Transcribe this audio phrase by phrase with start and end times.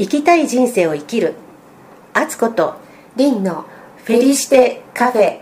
[0.00, 1.34] 生きたい人生を生きる。
[2.14, 2.76] アツコと
[3.16, 3.66] リンの
[3.96, 5.40] フェリシテカフェ。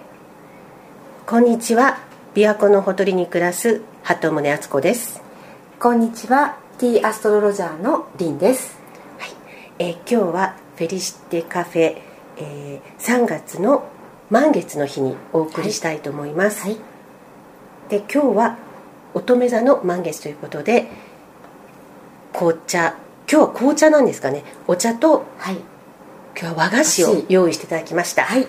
[1.29, 2.01] こんにちは。
[2.35, 5.23] 琵琶湖のほとりに暮らす鳩宗敦子です、
[5.79, 6.57] こんにちは。
[6.79, 8.77] ティーアストロロジャーのリンです。
[9.19, 9.31] はい。
[9.79, 11.99] えー今日はフェリシテカフェ、
[12.39, 13.85] えー3月の
[14.29, 16.79] 満月の日にお送りしたいと思います、はい。
[17.91, 18.59] で今日は
[19.15, 20.89] 乙女座の満月ということで
[22.33, 22.97] 紅茶
[23.31, 24.43] 今日は紅茶なんですかね。
[24.67, 25.57] お茶とはい。
[26.35, 28.25] 今日は和菓子を用意していただきました。
[28.25, 28.47] はい。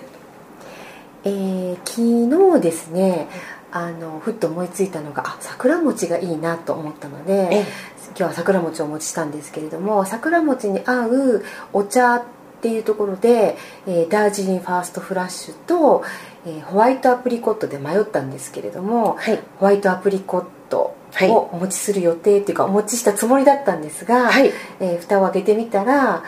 [1.24, 3.28] えー、昨日ですね
[3.70, 7.64] あのふっと思いついたのがあ桜餅がいいなと思ったのでええ。
[8.08, 12.22] 今日は桜餅をお持ちしたんですけれども桜餅に合うお茶っ
[12.62, 16.04] ていうところで、えーダージリンファーストフラッシュと、
[16.46, 19.40] えーホワイトアプリコットで迷ったんですけれども、はい。
[19.58, 20.99] ホワイトアプリコットはい
[21.30, 24.52] をお持ちする予定っていうかお持ちしたつもりだったんですが、はい。
[24.80, 26.22] えー蓋を開けてみたら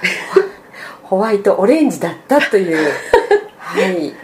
[1.04, 2.76] ホワイトオレンジだったという
[3.58, 4.14] はい。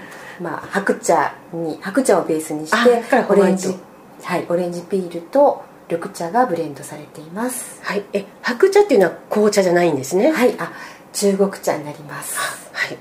[0.40, 3.76] まあ白茶に白茶をベースにしあてオレンジ
[4.22, 7.80] はいオレンジピールと緑茶がブレンドされています。
[7.82, 10.30] はい、え白茶っていうのは紅茶じゃないんですね？
[10.32, 10.54] はい。
[10.58, 10.70] あ
[11.12, 12.36] 中国茶になります。
[12.72, 12.98] はい。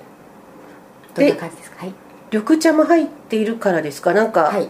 [1.16, 1.78] どんな感じですか？
[1.80, 1.94] はい。
[2.32, 4.14] 緑茶も入っているからですか？
[4.14, 4.70] なんか、はい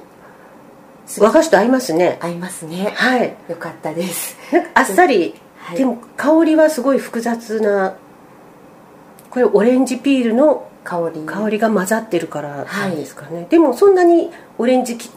[1.20, 2.18] 和菓子と合いますね。
[2.22, 2.92] 合いますね。
[2.96, 3.36] はい。
[3.50, 4.38] よかったです。
[4.52, 5.78] なんかあっさり、はい。
[5.78, 7.96] でも香りはすごい複雑な
[9.30, 11.22] これオレンジピールの香り。
[11.26, 15.10] 香りが混ざってるからなんですかね、でもそんなにオレンジき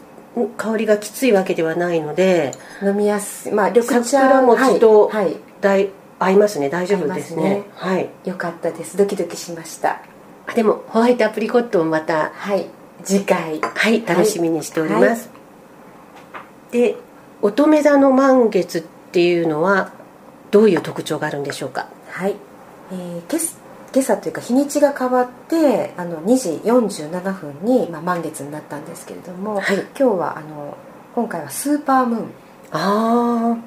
[0.57, 3.51] 香りがきついわけではないので飲みやすい。
[3.51, 5.37] まあ緑茶桜餅とはい、はい。
[5.61, 6.69] 大合いますね。
[6.69, 7.43] 大丈夫ですね。
[7.43, 7.63] ね。
[7.75, 8.09] はい。
[8.25, 8.95] よかったです。
[8.95, 10.01] ドキドキしました。
[10.47, 12.67] あでもホワイトアプリコットもまたはい。
[13.03, 13.59] 次回。
[13.59, 14.05] はい。
[14.05, 15.29] 楽しみにしております、
[16.71, 16.95] で
[17.41, 19.91] 乙女座の満月っていうのは
[20.51, 21.87] どういう特徴があるんでしょうか？
[22.09, 22.35] はい、
[22.91, 23.57] えー、今朝
[23.93, 29.75] 今朝というか日にちが変わってあの2時47分に、まあ、満月になったんですけれども、はい。
[29.75, 30.77] 今日はあの
[31.13, 32.25] 今回はスーパームーン。
[32.71, 33.57] ああ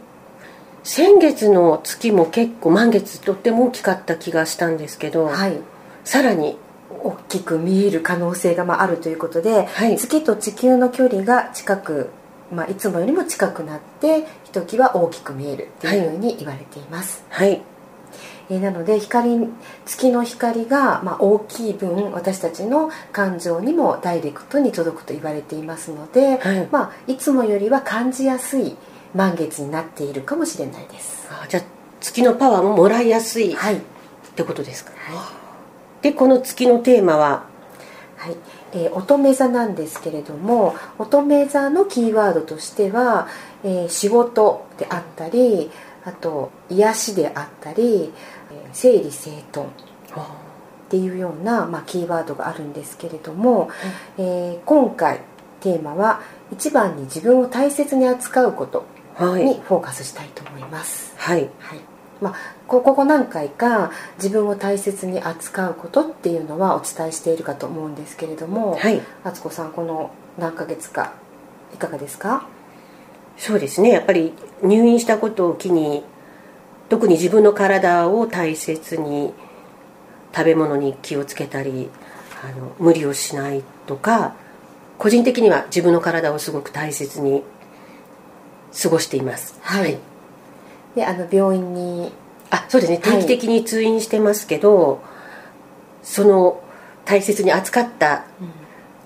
[0.83, 5.59] 先月の月も結構満月とっても大きかった気がしたんですけど、はい。
[6.05, 6.59] さらに。
[7.03, 9.97] 大きく見える可能性がまああるということで、はい。
[9.97, 12.09] 月と地球の距離が近く、
[12.53, 17.63] まあ、いつもよりも近くなってひときわ大きく見えるというふうに言われています、はい。
[18.51, 19.49] えーなので光
[19.87, 26.69] 月の光が、まあ、大きい分私たちの感情にもダイレクトに届くと言われていますので、はい。
[26.71, 28.77] まあ、いつもよりは感じやすい
[29.15, 31.27] 満月になっているかもしれないです。
[31.31, 31.63] あじゃあ
[32.01, 33.81] 月のパワーももらいやすいっはい、
[34.37, 34.97] てことですか、は
[35.31, 35.45] い
[36.03, 37.47] でこの月のテーマは？
[38.19, 38.37] はい
[38.75, 43.29] えー乙女座なんですけれども乙女座のキーワードとしては、
[43.63, 45.71] えー仕事であったり
[46.05, 48.13] あと癒しであったり、
[48.51, 49.71] えー整理整頓っ
[50.91, 53.71] ていうような、まあ、キーワードがあるんですけれども、
[54.19, 55.21] えー今回
[55.61, 56.21] テーマは
[56.53, 58.85] 一番に自分を大切に扱うこと
[59.17, 59.45] はい。
[59.45, 61.49] にフォーカスしたいと思います、はい。
[61.59, 62.35] はいまあ、
[62.69, 69.03] こここ何回か自分を大切に扱うことっていうのはお伝えしているかと思うんですけれども、はい。
[69.25, 71.13] 敦子さんこの何ヶ月か
[71.75, 72.47] いかがですか？
[73.37, 73.91] そうですね。
[73.91, 74.33] やっぱり
[74.63, 76.05] 入院したことを機に
[76.89, 79.35] 特に自分の体を大切に
[80.35, 81.91] 食べ物に気をつけたり
[82.43, 84.35] あの無理をしないとか
[84.99, 87.43] 個人的には自分の体をすごく大切に
[88.81, 89.59] 過ごしています。
[89.63, 89.99] はい、
[90.95, 92.13] であの病院に。
[92.51, 93.01] あそうですね。
[93.03, 93.21] はい。
[93.21, 95.03] 定期的に通院してますけど、
[96.03, 96.63] その
[97.05, 98.25] 大切に扱った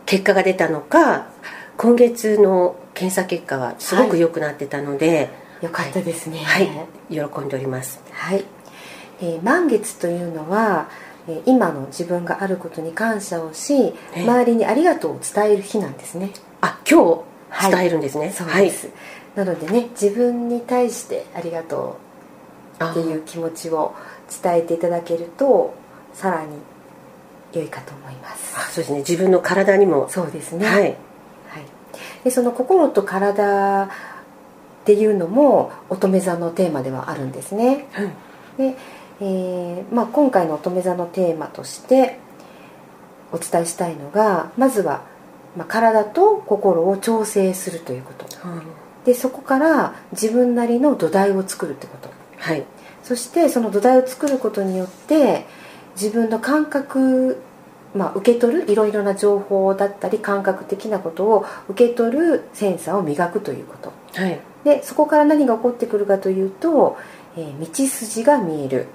[0.06, 1.28] 結果が出たのか
[1.76, 5.30] 今月の検査結果はすごく良くなってたので、
[5.62, 6.38] よかったですね。
[6.38, 6.68] はい、
[7.08, 8.00] 喜んでおります。
[8.12, 8.44] はい、
[9.20, 10.88] えー満月というのは、
[11.28, 16.32] えー今の自分があることに感謝をしえ周りにありがとうを伝える日なんですね。
[16.60, 18.30] あ、今日伝えるんですね。
[18.30, 18.88] そうです、
[19.38, 21.96] なのでね自分に対してありがと
[22.80, 23.94] うっていう気持ちを
[24.42, 25.74] 伝えていただけると
[26.12, 26.56] さらに
[27.52, 28.54] 良いかと思います。
[28.56, 28.98] あ、そうですね。
[28.98, 30.66] 自分の体にも、そうですね。
[30.66, 30.96] はい、はい、
[32.24, 33.88] でその心と体っ
[34.84, 37.86] ていうのも乙女座のテーマではあるんですね。
[38.58, 38.76] で、
[39.20, 42.18] えーまあ、今回の乙女座のテーマとして
[43.30, 45.02] お伝えしたいのがまずは、
[45.56, 48.26] まあ、体と心を調整するということ
[49.08, 52.10] でそこから自分なりの土台を作るってこと。
[52.36, 52.64] はい、
[53.02, 55.46] そしてその土台を作ることによって
[55.94, 57.40] 自分の感覚、
[57.94, 63.92] まあ、受け取るいろいろな情報だったり感覚的なことを受け取るセンサーを磨くということ。
[64.20, 66.98] はい、でそこから何が起こってくるかというと、
[67.38, 68.88] えー道筋が見える。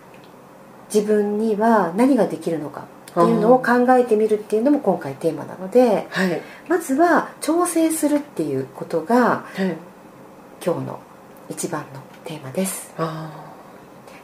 [0.93, 6.39] 自分には何ができるのかっていうのを考えてみるっていうのも今回テーマなので、はい。
[6.69, 9.75] まずは調整するっていうことがはい
[10.65, 10.99] 今日の
[11.49, 12.93] 一番のテーマです。
[12.97, 13.53] あ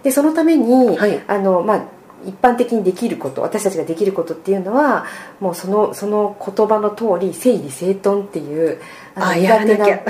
[0.04, 1.22] でそのために、はい。
[1.28, 1.86] あのまあ
[2.26, 5.06] 一般的にできること私たちができることっていうのは
[5.40, 8.80] もうそのその言葉の通り整理整頓っていう
[9.16, 10.04] のあやらなきゃ。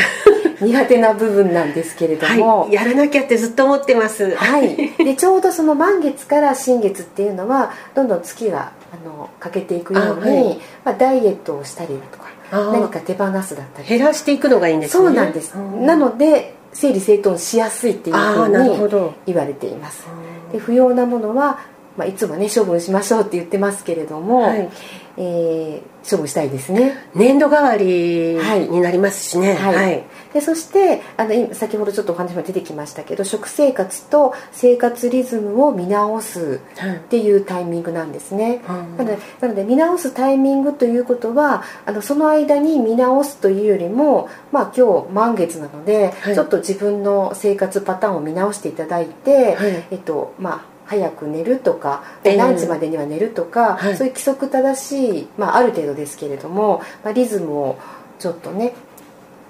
[0.62, 2.74] 苦手な部分なんですけれども、はい。
[2.74, 4.36] やらなきゃってずっと思ってます。
[4.36, 10.60] はい、 でちょうどその満月から新月っていうのはどんどん月があの欠けていくようにあはい。
[10.84, 13.88] まあ、ダイエットをしたりだとか何か手放すだったり。
[13.88, 15.06] 減らしていくのがいいんですね。
[15.06, 15.86] そうなんです、うん。
[15.86, 20.06] なので整理整頓しやすいっていうふうに言われています。
[20.52, 21.60] で不要なものは、
[21.98, 24.70] まあ、いつもね処分しましょうって言ってますけれども、はい。
[25.18, 26.96] えー処分したいですね。
[27.14, 28.68] 年度代わりはい。
[28.68, 29.54] になりますしね。
[29.54, 29.76] はい。
[29.76, 30.04] はい
[30.34, 36.96] でそしてあの今先ほどちょっとお話も出てきましたけど食生活と生活リズムを見直すはい。
[36.98, 38.98] っていうタイミングなんですね、うん。
[38.98, 46.36] なのでなので見直すタイミングということはあのその間に見直すというよりも、まあ、今日満月なので、はい。
[46.36, 49.88] ちょっと自分の生活パターンを見直していただいて、はい。
[49.92, 52.38] えっとまあ早く寝るとかええ。
[52.38, 53.98] 何時までには寝るとか、はい。
[53.98, 57.78] そういう規則正しい、まあ、ある程度ですけれども、まあ、リズムを
[58.20, 58.74] ちょっとね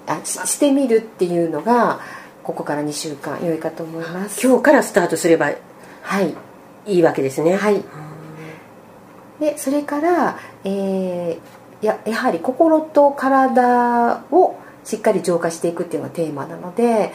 [0.06, 2.00] あししてみるっていうのが
[2.42, 4.46] ここから2週間良いかと思います。
[4.46, 5.58] 今日からスタートすればい
[6.02, 6.34] はい。
[6.86, 7.56] いわけですね。
[7.56, 7.82] はい。
[9.38, 17.12] でそれから、えーややはり心と体をしっかり浄化していくっていうのがテーマなので、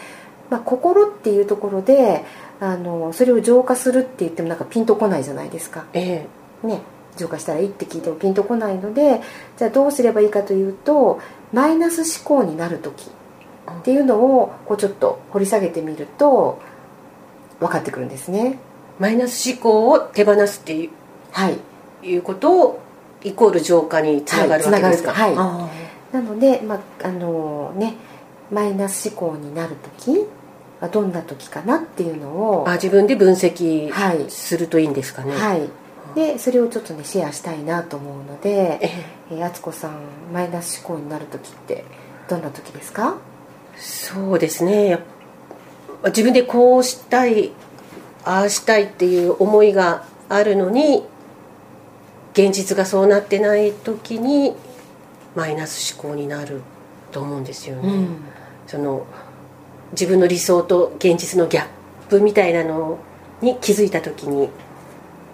[0.50, 2.24] まあ、心っていうところで
[2.60, 5.86] あのそれを浄化するって言ってもなんかピンとこないじゃないですか。
[5.94, 6.26] え。
[6.64, 6.82] ね
[7.16, 9.22] 浄化したらいいって聞いてもピンとこないので
[9.56, 11.22] じゃあどうすればいいかというと
[11.56, 13.06] マイナス思考になる時
[13.80, 16.60] っていうのをこうちょっと掘り下げてみると
[17.60, 18.60] 分かってくるんですね。
[18.60, 20.90] えマイナス思考を手放すっていう
[21.32, 21.58] はい。
[22.04, 22.80] いうことを
[23.24, 25.12] イコール浄化につながるわけですか？
[25.14, 25.58] はいつながる。
[25.64, 25.70] あ
[26.14, 27.96] なので、まああのね、
[28.52, 30.26] マイナス思考になる時
[30.82, 34.26] はどんな時かなっていうのをーあ自分で分析はい。
[34.30, 35.32] するといいんですかね？
[35.36, 35.62] はい
[36.14, 38.90] でそれをちょっとねシェアしたいなと思うのでええ。
[39.32, 40.00] えー敦子さん
[40.32, 41.84] マイナス思考になる時って
[42.30, 43.18] どんな時ですか？
[43.76, 45.00] そうですね。
[46.06, 47.52] 自分でこうしたい
[48.24, 51.04] ああしたいっていう思いがあるのに
[52.34, 54.56] 現実がそうなってない時に
[55.36, 56.62] マイナス思考になる
[57.12, 58.08] と思うんですよね、
[58.68, 59.08] その
[59.92, 61.68] 自分の理想と現実のギャッ
[62.10, 63.00] プみたいなの
[63.42, 64.50] に気づいた時に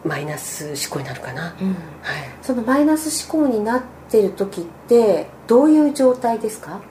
[0.03, 1.68] マイナス思考になるかな、うん。
[1.69, 1.77] はい。
[2.42, 6.81] そのマイナス思考になってる時ってどういう状態ですか？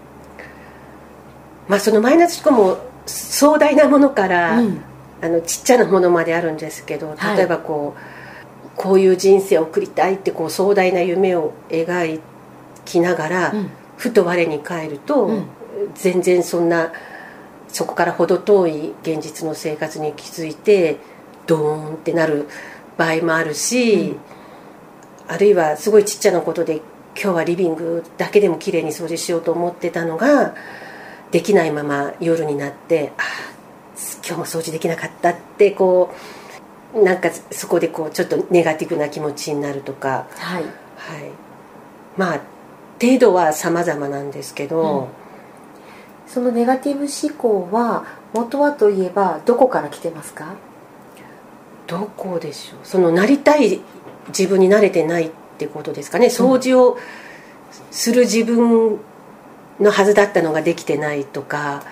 [1.68, 4.82] まあそのマイナス思考も壮大なものから、うん。
[5.22, 7.36] あのちっちゃなものまであるんですけどはい。
[7.36, 12.20] 例えばこう、こういう人生を送りたいってこう壮大な夢を描
[12.84, 13.70] きながら、うん。
[13.96, 15.44] ふと我に返ると、うん。
[15.94, 16.92] 全然そんな
[17.68, 20.98] そこから程遠い現実の生活に気づいて
[21.46, 22.48] ドーンってなる
[23.00, 24.20] 場合もあるし、うん
[25.32, 30.57] あるいはすごいちっちゃなことで今日はリビングだけでもきれいに掃除しようと思ってたのが
[31.30, 33.25] できないまま夜になってああ
[34.26, 36.11] 今日も掃除できなかったってこ
[36.95, 40.64] うなんかそこでこうちょっとネガティブな気持ちになるとか、はい。
[40.64, 40.73] はい、
[42.16, 42.40] まあ
[43.00, 45.11] 程度は様々なんですけど、
[46.26, 48.04] そのネガティブ思考は
[48.35, 50.57] 元はといえばどこから来てますか？
[51.90, 52.78] どこでしょう？
[52.85, 53.80] そのなりたい
[54.28, 56.26] 自分に慣れてないってことですかね？
[56.26, 56.99] 掃除を
[57.90, 59.00] する自分
[59.80, 61.82] のはずだったのができてないとか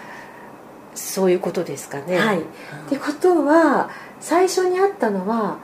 [0.95, 2.19] そういうことですかね？
[2.19, 2.41] はい。
[2.41, 2.43] っ
[2.89, 3.91] てことは
[4.21, 5.59] 最初にあったのは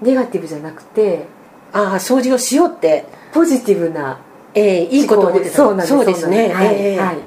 [0.00, 1.26] ネガティブじゃなくて
[1.72, 4.20] ああ掃除をしようって、ポジティブな
[4.54, 6.52] ええいいことをそうなんですそうですね。
[6.52, 6.96] はい。
[6.96, 7.18] はい、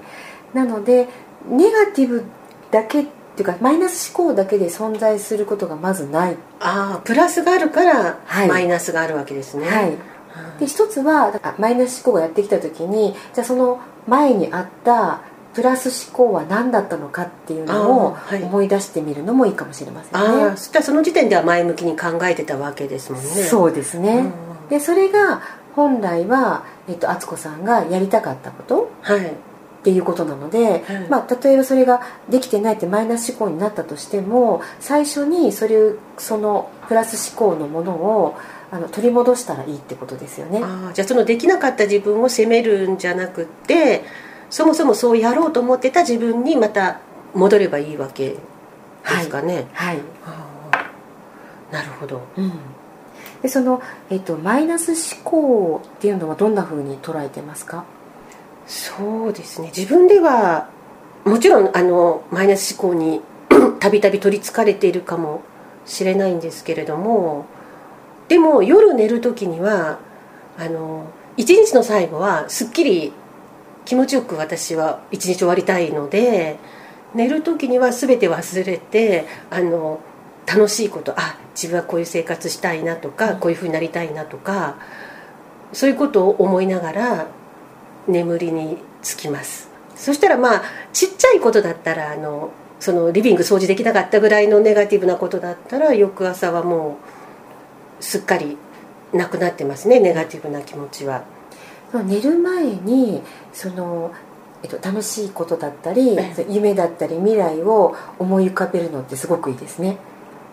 [0.54, 1.10] なので
[1.50, 2.24] ネガティブ
[2.72, 3.06] だけ
[3.38, 8.48] っていうかマイナス思考だけで存在することがまずない、ああプラスがあるからはい。
[8.48, 9.96] マイナスがあるわけですね、はい、
[10.60, 15.22] で一つはだからマイナス思考がやってきた時にじゃあその前にあった
[15.54, 23.28] プラス思考は何だったのかっていうのを思い出してみるのもいいかもしれませんね、ああそしたらその時点では前向きに考えてたわけですもんね。
[23.28, 24.32] そうですね、
[24.64, 24.70] うん。
[24.70, 25.44] でそれが
[25.76, 28.90] 本来は、えっと、敦子さんがやりたかったこと。
[29.02, 29.32] はい
[29.88, 38.36] っていうことなので、はいまあ、例えばそれができてないってマイナス思考になったとしても最初にそれそのプラス思考のものを
[38.70, 40.60] あの取り戻したらいいってことですよね。
[40.62, 44.04] ああじゃあそのできなかった自分を責めるんじゃなくって
[44.50, 47.00] そもそもそうやろうと思ってた自分にまた
[47.34, 48.38] 戻ればいいわけで
[49.22, 50.00] すかね、はい。
[50.26, 50.92] ああ
[51.72, 52.52] なるほど、うん、
[53.42, 57.86] でその、えっとマイナス思考っていうのはどんなふうに捉えてますか？
[58.68, 59.72] そうですね。
[59.76, 60.70] 自分では
[61.26, 63.22] もちろんあのマイナス思考に
[63.80, 65.42] たびたび取りつかれているかも
[65.86, 67.46] しれないんですけれども
[68.28, 70.00] でも夜寝る時には
[70.58, 71.08] あの
[71.38, 73.14] 一日の最後はすっきり
[73.86, 76.60] 気持ちよく私は一日終わりたいので
[77.14, 80.02] 寝る時には全て忘れてあの
[80.46, 84.78] 楽しいことあ自分はこういう生活したいなとかこういうふうになりたいなとか
[85.74, 87.28] そういうことを思いながら
[88.08, 89.70] 眠りにつきます。
[89.96, 96.98] そしたらまあちっちゃいことだったらあのそのリビング掃除できなかったぐらいのネガティブなことだったら翌朝はも
[98.00, 98.58] うすっかり
[99.14, 101.24] なくなってますねネガティブな気持ちは。
[102.06, 103.22] 寝る前に
[103.54, 104.12] その、
[104.62, 106.18] えっと、楽しいことだったり
[106.50, 109.98] 夢だったり未来を思い浮かべるのってすごくいいですね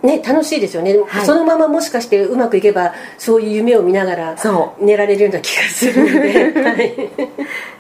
[0.05, 4.37] ね楽しいですよね、はい、そのままもしかしてうまくいけばそういう夢を見ながら
[4.81, 6.45] 寝られるような気がするので。
[6.65, 7.11] はい、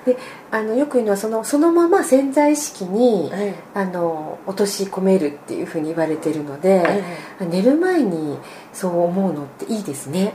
[0.06, 0.16] で
[0.50, 8.38] あのよく言うのはそのそのまま潜在意識に、はい、あの落とし込めるっていうふうに言われてるので、はい、寝る前に
[8.72, 10.34] そう思うのっていいですね。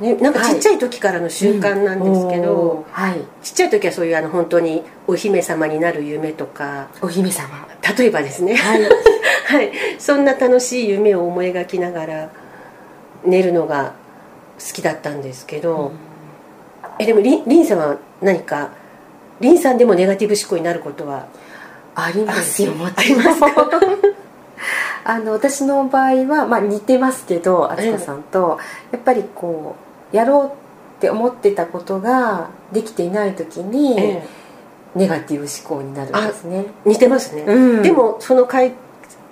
[0.00, 6.88] ね、なんかちっちゃい時からの習慣なんですけど、はい、ちっちゃい時はそういうあの本当にお姫様になる夢とか。
[7.00, 7.66] お姫様。
[7.96, 8.82] 例えばですね、はい、
[9.52, 12.30] はい、そんな楽しい夢を思い描きながら
[13.24, 13.92] 寝るのが
[14.58, 15.92] 好きだったんですけど、
[16.98, 18.70] えでもりんさんは何か
[19.40, 21.26] りんさんでもネガティブ思考になることは
[21.94, 22.72] ありますよ。
[22.72, 23.22] もちろん。
[25.04, 28.58] あの私の場合は、まあ、似てますけど敦子さんと、
[28.92, 29.76] やっぱりこ
[30.12, 34.28] うやろうって思ってたことができていない時に、ええ、
[34.94, 36.66] ネガティブ思考になるんですね。
[36.84, 38.74] 似てますね、うん、でもその解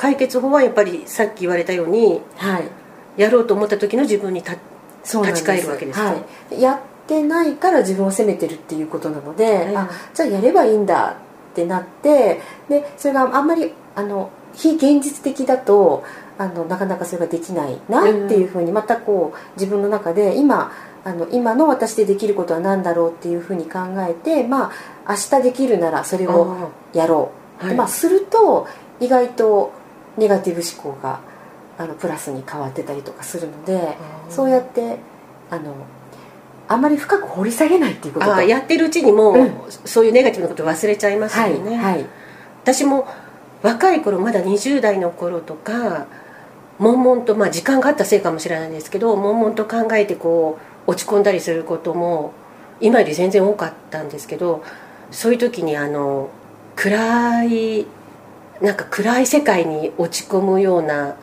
[0.00, 4.56] 解決法はやっぱりさっき言われたように、はい、やろうと思った時の自分に立
[5.04, 11.18] ち返るわけですか、はい、やってないから自分を責めてるっていうことなので、はい、あじゃあやればいいんだ
[11.50, 12.40] ってなって
[12.70, 16.02] でそれがあんまりあの非現実的だと
[16.38, 20.72] あのなかなかそれができないなっていうふうにまたこう自分の中で今
[21.04, 24.72] あの今の私でできることは何だろうっていうふうに考えてま
[25.04, 28.66] あ明日できるならそれをやろう、はい、まあ、すると
[28.98, 29.78] 意外と
[30.20, 31.20] ネガティブ思考が
[31.78, 33.96] あのプラスに変わってたりとかするので
[34.28, 34.98] そうやって
[35.50, 35.74] あの
[36.68, 38.32] あんまり深く掘り下げないっていうこと。
[38.32, 39.52] あやってるうちにもう、うん、
[39.86, 42.06] そういうネガティブなこと忘れちゃいますよね、はい、はい、
[42.62, 43.08] 私も
[43.62, 46.06] 若い頃まだ20代の頃とか
[46.78, 52.32] 悶々とまあ時間があったせいかもしれないんですけど悶々と考えてこう落ち込んだりすることも
[52.80, 54.62] 今より全然多かったんですけど
[55.10, 56.30] そういう時にあの
[56.76, 57.86] 暗い
[58.60, 61.16] なんか暗い世界に落ち込むような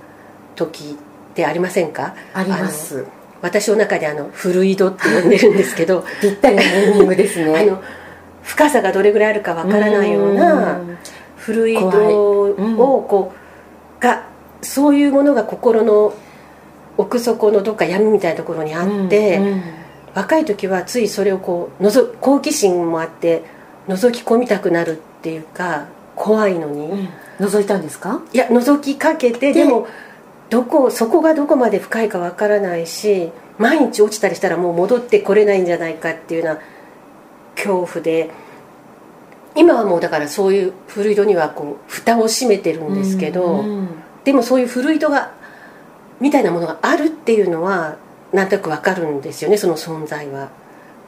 [0.55, 0.97] 時
[1.31, 2.15] ってありませんか？
[2.33, 3.05] あります。
[3.41, 6.03] 私の中であのフルイドって呼んでるんですけど。
[6.21, 7.53] ぴったりなネーミングですね。
[7.59, 7.81] あの
[8.41, 10.79] 深さがどれぐらいあるかわからないような
[11.35, 13.33] フルイドをこ
[13.99, 14.23] う、が
[14.61, 16.13] そういうものが心の
[16.97, 19.41] 奥底のどっか闇みたいなところにあって、
[20.15, 23.43] 若い時はついそれをこうのぞ好奇心もあって
[23.87, 25.85] 覗き込みたくなるっていうか
[26.17, 27.09] 怖いのに、うん、
[27.39, 28.21] 覗いたんですか？
[28.33, 29.87] いや覗きかけてでも
[30.49, 36.61] どこそこがどこまで深いかわからないし毎日落ちたりしたらもう戻ってこれないんじゃないかっていうような
[37.55, 38.31] 恐怖で
[39.55, 43.87] 今はもうだからそういう古井戸にはこう蓋を閉めてるんですけど、うんうん、
[44.23, 45.31] でもそういう古井戸が
[46.19, 47.97] みたいなものがあるっていうのは
[48.31, 50.49] なんとなくわかるんですよねその存在は。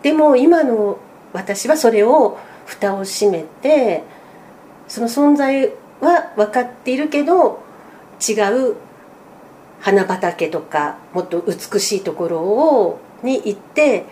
[0.02, 0.98] でも今の
[1.34, 4.04] 私はそれを蓋を閉めて
[4.90, 7.62] その存在は分かっているけど
[8.28, 8.34] 違
[8.72, 8.76] う
[9.80, 14.06] 花畑とかもっと美しいところをに行って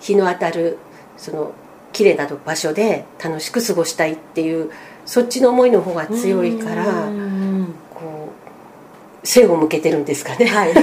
[0.00, 0.78] 日の当たる
[1.16, 1.52] その
[1.92, 4.70] 綺麗な場所で楽しく過ごしたいっていう
[5.06, 7.08] そっちの思いの方が強いから
[7.94, 8.32] こ
[9.22, 10.46] う背を向けてるんですかね。
[10.46, 10.74] はい、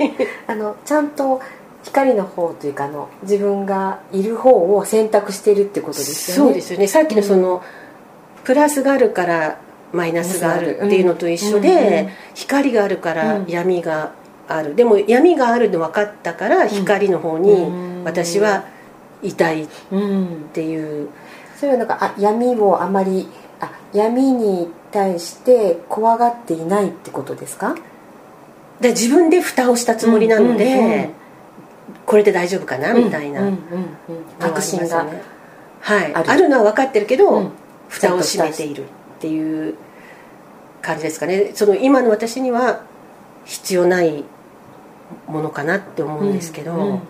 [0.46, 1.40] あのちゃんと
[1.82, 6.48] 光の方というかあの自分がいる方を選択してるってことですよね。
[6.48, 7.60] そうですよねさっきのその、うん、
[8.44, 9.58] プラスがあるから
[9.92, 14.12] マイナスがあるっていうのと一緒で、光があるから闇が
[14.48, 18.64] ある、でも闇があるの分かったから光の方に私は
[19.22, 19.68] 痛いっ
[20.52, 21.08] ていう、うん、
[21.58, 23.26] それはなんかあ闇をあまり
[23.60, 27.74] あ闇に対して怖がっていないってことですか？
[28.80, 31.10] で自分で蓋をしたつもりなので、
[32.04, 32.92] これで大丈夫かな？
[32.92, 33.50] みたいな
[34.40, 35.06] 確信が、
[35.80, 36.14] はい。
[36.14, 37.52] あるのは分かってるけど、うん、
[37.94, 38.86] 蓋を閉めているっ
[39.20, 39.74] ていう
[40.82, 41.52] 感じですかね。
[41.54, 42.82] その今の私には
[43.44, 44.24] 必要ない
[45.26, 47.00] ものかなって思うんですけど、うんうん、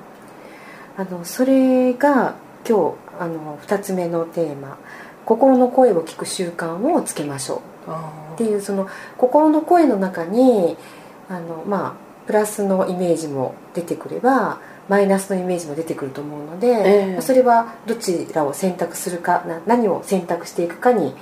[0.97, 2.35] あのそれが
[2.69, 4.77] 今日あの2つ目のテーマ
[5.25, 7.91] 「心の声を聞く習慣をつけましょう」
[8.35, 10.77] っていうその心の声の中に
[11.31, 21.15] あのまあプラスのイメージも出てくればマイナスのイメージも出てくると思うので、えー、それはどちらを選択するか何を選択していくかに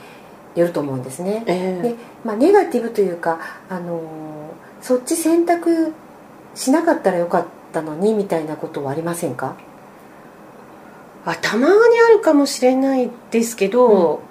[0.54, 1.44] よると思うんですね。
[1.46, 3.38] えー、でまあ、ネガティブというか、
[3.68, 4.02] あのー、
[4.82, 5.94] そっち選択
[6.54, 9.56] しなかったらよかったのにみたいなことはありませんか？
[11.24, 14.22] あたまにあるかもしれないですけど、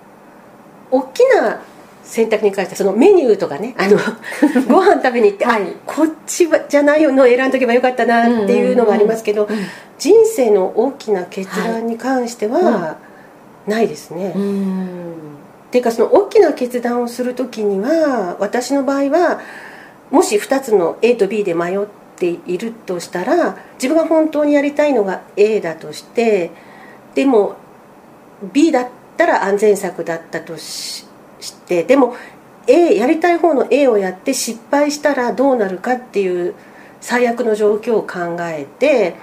[0.92, 1.62] うん、大きな
[2.04, 3.98] 選択に関してそのメニューとかねあの
[4.68, 9.48] ご飯食べに行って、はい、こっちじゃないのを選んどけばよかったなっていうのがありますけど、
[9.98, 12.98] 人生の大きな決断に関しては
[13.68, 14.30] ないですね。
[14.30, 14.34] っ
[15.72, 19.40] ていうかその大きな決断をする時には私の場合は
[20.10, 21.86] もし2つの A と B で迷っ
[22.18, 26.52] ているとしたら自分が本当にやりたいのが A だとして
[27.16, 27.56] でも
[28.52, 31.06] B だったら安全策だったとし
[31.42, 32.16] してでも
[32.68, 36.54] A やりたい方の A をやって失敗したらどうなるかっていう
[37.02, 39.16] 最悪の状況を考えて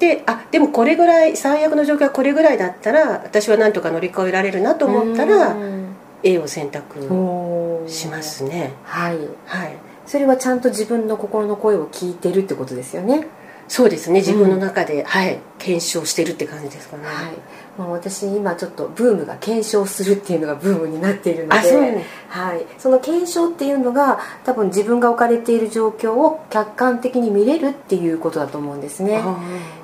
[0.00, 5.56] であでもこれぐらい最悪の状況はこれぐらいだったら私はなんとか乗り越えられるなと思ったら
[6.22, 8.72] A を選択しますね。
[8.84, 13.26] はい、はい、それはちゃんと自分の心の声を聞いてるってことですよね
[13.70, 14.18] そうですね。
[14.18, 15.38] 自分の中で、うん、はい。
[15.58, 17.34] 検証してるって感じですかね、はい。
[17.78, 29.22] まあ、私今ちょっとブームが検証するっていうのがブームになっているのでね、はい、その検証っていうのが多分自分が置かれている状況を客観的に見れるっていうことだと思うんですね、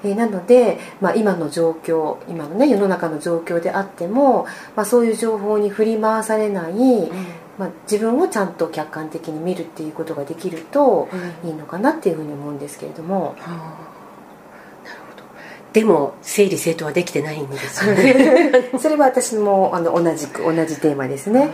[0.02, 11.08] えー、なので、まあ、今の状況今のね世の中の状況であっても、まあ、そういう情報に振り回されない、うんまあ、自分をちゃんと客観的に見るっていうことができると
[11.44, 13.34] いいのかなっていうふうに思うんですけれども。
[13.38, 15.24] うん、なるほど。
[15.72, 18.70] でも整理整頓はできてないんですよね。
[18.78, 21.50] それは私もあの同じく同じテーマですね、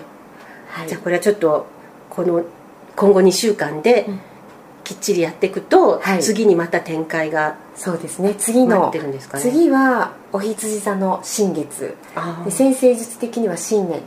[0.68, 1.66] はい、じゃあこれはちょっと
[2.10, 2.42] この
[2.96, 4.06] 今後2週間で
[4.84, 8.34] きっちりやっていくと、はい、次にまた展開がそうですね。
[8.36, 9.00] 次の、ね、
[9.38, 11.96] 次はお羊座の新月。
[12.44, 14.00] で先生術的には新年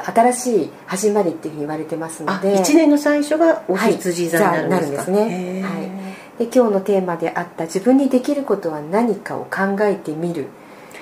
[0.00, 2.56] 新しい始まりっていうふうに言われてますので。
[2.56, 5.68] 1年の最初がお羊座になるんですか、はい、ね、は
[6.40, 10.46] い、で今日のテーマであった自分にできることは何かを考えてみる。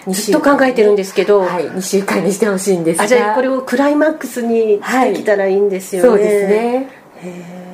[0.09, 3.05] ずっと考えてるんですけど、はい、2週間にしてほしいんですが。
[3.05, 6.89] あじゃあこれをクライマックスにできたらいいんですよね、はい、そうですね。
[7.23, 7.70] へえ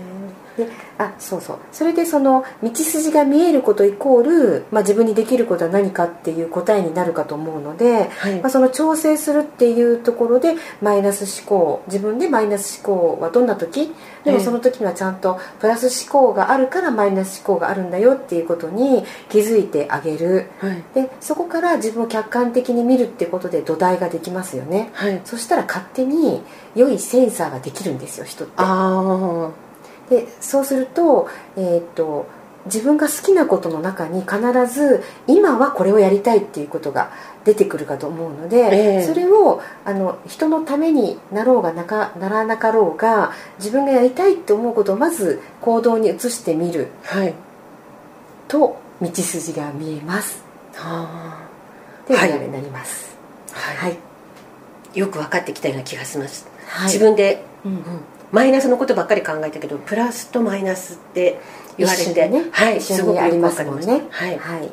[0.98, 1.58] あそうそう。
[1.72, 13.92] それでその道筋が見えることイコール、まあ、自分にできることは何かっていう答えになるかと思うので、はい、まあ、その調整するっていうところでマイナス思考自分でマイナス思考はどんな時？
[14.24, 26.42] でもその時にはちゃんとプラス思考があるからマイナス思考があるんだよっていうことに気づいてあげる、はい、でそこから自分を客観的に見るってことで土台ができますよね、はい、そしたら勝手に
[26.74, 28.54] 良いセンサーができるんですよ人って。
[28.56, 29.65] ああ
[30.08, 32.26] でそうすると,、えーと、
[32.66, 37.10] 自分が好きなことの中に必ず今はこれをやりたいっていうことが
[37.44, 47.34] 出てくるかと思うので、えー、それをあの人のためになろうがなかならなかろうが自分がやりたいって思うことをまず行動に移してみる、はい、
[48.48, 50.44] と道筋が見えます。
[50.74, 51.48] は
[52.06, 53.16] あ、といになります。
[53.52, 53.98] はい、はい、
[54.98, 56.46] よく分かってきたような気がします。
[56.66, 57.72] はい、自分で、うん。
[57.72, 57.80] うん
[58.32, 61.38] マイナスのことばっかり考えたけどプラスとマイナスって
[61.78, 64.02] 言われて、ね、はい、すごくありますもんね。
[64.10, 64.70] はい、はい。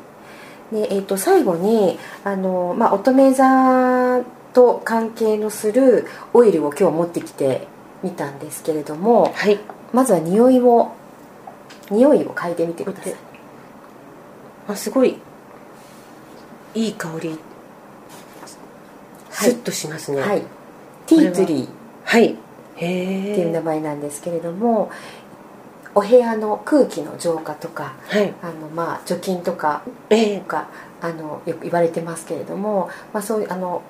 [0.72, 7.68] でえー、と最後にあの、まあ、乙女座と関係のするオイルを今日持ってきて
[8.02, 9.60] みたんですけれども、はい、
[9.92, 10.94] まずは匂いを
[11.92, 13.16] 匂いを嗅いでみてください。
[14.68, 15.20] あすごい
[16.74, 17.38] いい香り。
[19.30, 20.44] スッとしますね、はい、
[21.06, 21.68] ティーツリー。
[22.06, 22.36] はい
[22.76, 24.92] っていう名前なんですけれども
[25.96, 30.68] お部屋の空気の浄化とか、はい、あのまあ除菌とかとか、
[31.02, 33.84] あのよく言われてますけれども、まあ、そういうあの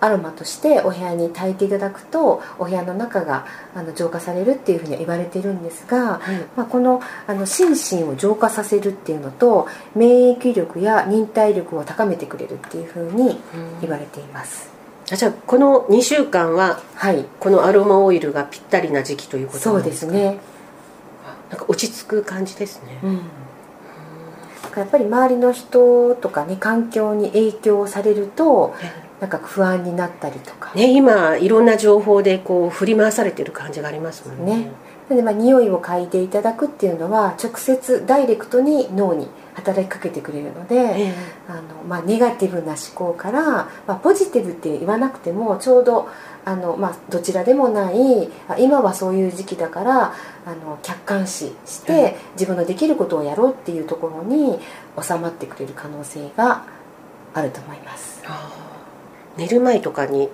[0.00, 7.70] アロマとしてお部屋に炊いていただくとお部屋の中があの浄化されるっていうふうには言われているんですが、はい、まあ、このあの心
[8.02, 13.38] 身を浄化させるっていうのと免疫力や忍耐力を高めてくれるっていうふうに
[13.80, 14.69] 言われています。
[15.14, 20.12] あじゃあこの2週間は、はい、このアロマオイルがぴったりな時期ということなんですか？
[20.12, 20.40] そうですね。
[21.50, 23.20] なんか落ち着く感じですね、うん、
[24.76, 28.74] やっぱり周りの人とかね環境に影響されると
[29.20, 30.72] なんか不安になったりとか。
[30.74, 34.58] ね今いろんな情報でこう振り回されてる感じがありますもんね。
[34.58, 34.70] ね。
[35.08, 41.14] なのでまあ匂いを嗅いでいただくっていうのは直接ダイレクトに脳に働きかけてくれるので、え
[41.48, 46.08] あのまあ、ネガティブな思考から、まあ、ポジティブって言わなくてもちょうど
[46.44, 50.14] あの、まあ、どちらでもないあ今はそういう時期だから
[50.46, 54.58] あの客観視して、はい自分のできることをやろうっていうところに
[55.00, 56.64] 収まってくれる可能性が
[57.34, 58.22] あると思います。
[59.36, 60.28] 寝る前とかに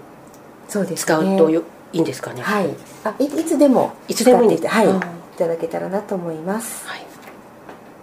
[0.69, 2.43] そうです使ねうとよ、いいんですかね。
[2.43, 2.69] はい。
[3.05, 4.97] あいいつでもいつでもいいんですはい、うん。
[4.97, 5.01] い
[5.37, 6.87] ただけたらなと思います。
[6.87, 7.07] はい、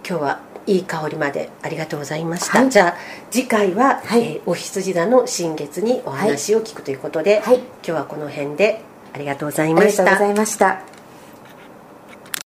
[0.06, 2.70] 今日はいい香りまでありがとうございました、はい。
[2.70, 2.94] じゃあ
[3.30, 4.22] 次回は、はい。
[4.22, 7.58] えーお羊座の新月にお話を聞くということで、はい。
[7.58, 10.04] 今日はこの辺でありがとうございあました。
[10.04, 10.93] りがとうございました